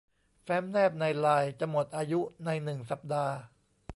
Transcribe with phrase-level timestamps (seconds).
[0.43, 3.35] แฟ้มแนบในไลน์จะหมดอายุในหนึ่งสัปดาห์